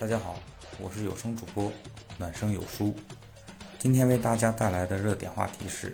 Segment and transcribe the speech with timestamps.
[0.00, 0.36] 大家好，
[0.78, 1.72] 我是有声主播
[2.18, 2.94] 暖声有书，
[3.80, 5.92] 今天为大家带来的热点话题是：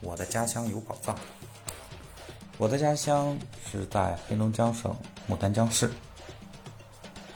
[0.00, 1.16] 我的家乡有宝藏。
[2.58, 3.38] 我的家乡
[3.70, 4.92] 是在黑龙江省
[5.30, 5.88] 牡丹江市。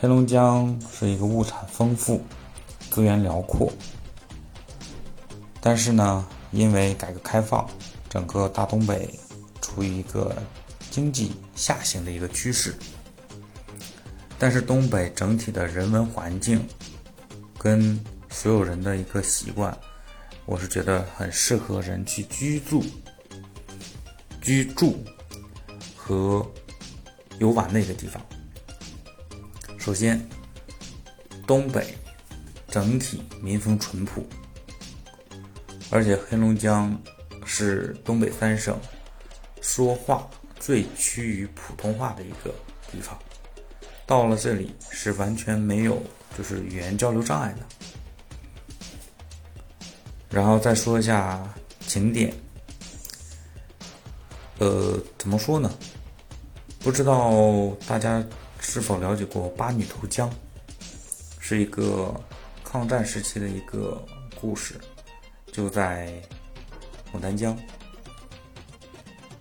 [0.00, 2.20] 黑龙江是一个物产丰富、
[2.90, 3.72] 资源辽阔，
[5.60, 7.64] 但是呢，因为改革开放，
[8.08, 9.08] 整个大东北
[9.62, 10.36] 处于一个
[10.90, 12.74] 经济下行的一个趋势。
[14.38, 16.64] 但是东北整体的人文环境，
[17.58, 17.98] 跟
[18.30, 19.76] 所有人的一个习惯，
[20.46, 22.84] 我是觉得很适合人去居住、
[24.40, 25.04] 居住
[25.96, 26.46] 和
[27.40, 28.24] 游玩的一个地方。
[29.76, 30.24] 首先，
[31.46, 31.94] 东北
[32.68, 34.24] 整体民风淳朴，
[35.90, 36.96] 而且黑龙江
[37.44, 38.78] 是东北三省
[39.60, 40.28] 说话
[40.60, 42.54] 最趋于普通话的一个
[42.92, 43.18] 地方。
[44.08, 46.02] 到了这里是完全没有
[46.36, 47.58] 就是语言交流障碍的。
[50.30, 51.46] 然后再说一下
[51.86, 52.32] 景点，
[54.60, 55.70] 呃，怎么说呢？
[56.78, 58.24] 不知道大家
[58.60, 60.30] 是否了解过八女投江，
[61.38, 62.18] 是一个
[62.64, 64.02] 抗战时期的一个
[64.40, 64.74] 故事，
[65.52, 66.10] 就在
[67.12, 67.54] 牡丹江。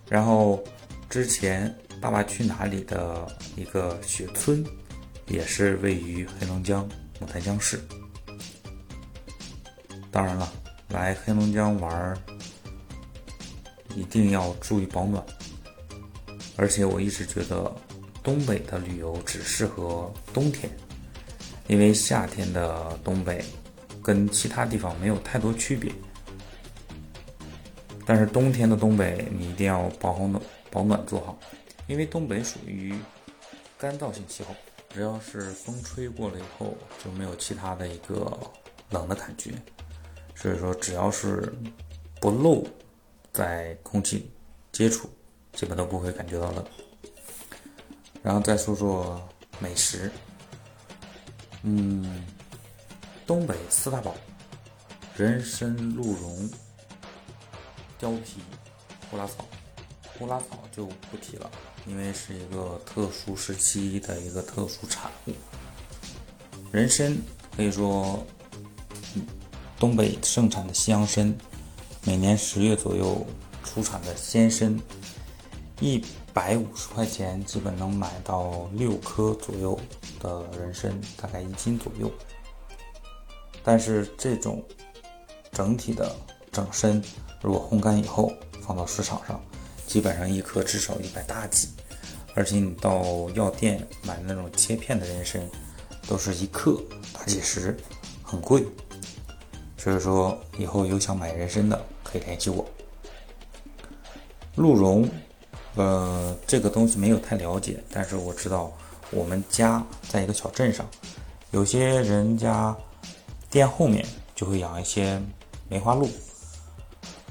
[0.10, 0.62] 然后
[1.10, 1.74] 之前。
[2.00, 4.64] 《爸爸去哪里》的一个雪村，
[5.28, 6.88] 也是位于黑龙江
[7.20, 7.80] 牡丹江市。
[10.12, 10.52] 当然了，
[10.90, 12.18] 来黑龙江玩儿
[13.96, 15.24] 一定要注意保暖。
[16.56, 17.72] 而且我一直觉得，
[18.24, 20.72] 东北的旅游只适合冬天，
[21.68, 23.44] 因为夏天的东北
[24.02, 25.92] 跟其他地方没有太多区别。
[28.06, 31.38] 但是冬天的东北，你一定要保好暖，保暖做好。
[31.88, 32.94] 因为东北属于
[33.78, 34.54] 干燥性气候，
[34.90, 38.38] 只要是风吹过了以后，就没有其他的一个
[38.90, 39.54] 冷的感觉。
[40.36, 41.54] 所以说，只要是
[42.20, 42.68] 不露
[43.32, 44.30] 在空气
[44.72, 45.10] 接触，
[45.54, 46.66] 基本都不会感觉到冷。
[48.22, 50.12] 然后再说说美食，
[51.64, 52.26] 嗯，
[53.26, 54.14] 东北四大宝：
[55.16, 56.50] 人参、鹿茸、
[58.00, 58.42] 貂皮、
[59.10, 59.46] 呼啦草。
[60.20, 61.52] 呼啦草就不提了，
[61.88, 65.34] 因为是一个特殊时期的一个特殊产物。
[66.72, 67.18] 人参
[67.56, 68.26] 可以说，
[69.80, 71.34] 东北盛产的西洋参，
[72.04, 73.26] 每年十月左右
[73.64, 74.78] 出产的鲜参，
[75.80, 76.04] 一
[76.34, 79.80] 百五十块钱基本能买到六颗左右
[80.20, 82.12] 的人参，大概一斤左右。
[83.64, 84.64] 但是这种
[85.52, 86.14] 整体的
[86.52, 87.02] 整参，
[87.42, 88.32] 如果烘干以后
[88.62, 89.42] 放到市场上，
[89.88, 91.70] 基本上一颗至少一百大几，
[92.36, 95.42] 而且你到药店买那种切片的人参，
[96.08, 96.80] 都是一克
[97.14, 97.76] 大几十，
[98.22, 98.64] 很贵。
[99.78, 102.68] 所以说以后有想买人参的可以联系我。
[104.56, 105.08] 鹿茸，
[105.76, 108.72] 呃，这个东西没有太了解，但是我知道
[109.12, 110.86] 我们家在一个小镇上，
[111.52, 112.76] 有些人家
[113.50, 114.06] 店后面
[114.36, 115.22] 就会养一些
[115.70, 116.10] 梅花鹿。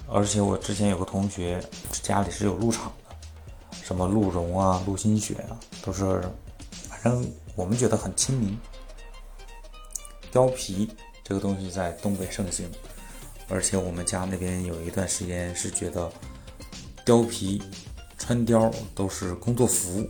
[0.09, 1.61] 而且我之前有个同学
[2.07, 3.17] 家里是有鹿场的，
[3.83, 6.23] 什么鹿茸啊、鹿心血啊，都是，
[6.89, 8.57] 反正我们觉得很亲民。
[10.33, 10.89] 貂皮
[11.25, 12.71] 这个东西在东北盛行，
[13.49, 16.09] 而且我们家那边有一段时间是觉得
[17.05, 17.61] 貂皮
[18.17, 20.09] 穿貂都是工作服，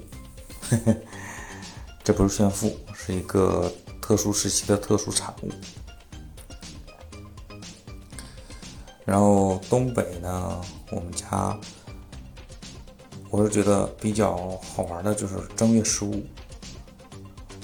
[2.04, 5.50] 这不是炫富，是一个特殊时期的特殊产物。
[9.06, 11.56] 然后东北呢，我们家
[13.36, 16.24] 我是觉得比较好玩的，就是正月十五。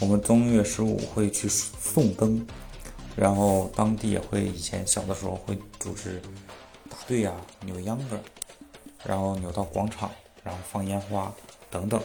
[0.01, 2.47] 我们正月十五会去送灯，
[3.17, 6.21] 然后当地也会以前小的时候会组织
[6.91, 7.35] 大队啊
[7.65, 8.21] 扭秧歌，
[9.03, 10.11] 然后扭到广场，
[10.45, 11.33] 然后放烟花
[11.71, 11.99] 等等。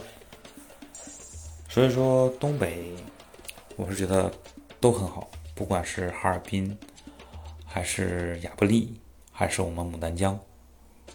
[1.68, 2.94] 所以说东北，
[3.76, 4.32] 我是觉得
[4.80, 6.74] 都很好，不管是哈尔滨
[7.66, 8.98] 还是亚布力。
[9.30, 10.36] 还是我们牡丹江，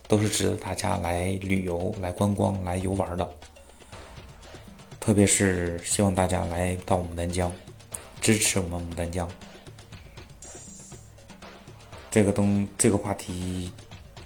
[0.08, 3.30] 都是值得大家来旅游、来观光、来游玩的。
[5.00, 7.52] 特别是希望大家来到牡丹江，
[8.22, 9.30] 支持我们牡丹江。
[12.10, 13.72] 这个东这个话题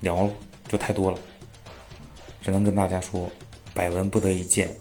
[0.01, 0.29] 聊
[0.67, 1.17] 就太多了，
[2.41, 3.29] 只能跟大家说：
[3.73, 4.75] 百闻不得一见，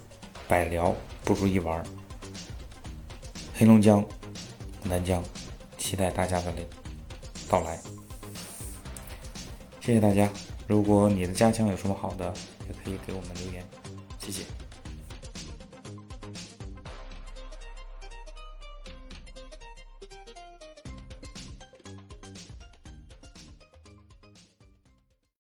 [0.49, 0.95] 百聊
[1.25, 1.83] 不如一玩。
[3.55, 4.05] 黑龙江、
[4.85, 5.23] 牡丹江，
[5.79, 6.53] 期待大家的
[7.49, 7.79] 到来。
[9.87, 10.29] 谢谢大家！
[10.67, 12.35] 如果你的家乡有什么好的，
[12.69, 13.65] 也可以给我们留言，
[14.19, 14.43] 谢谢。